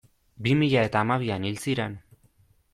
[0.45, 2.01] Bi mila eta hamabian hil ziren.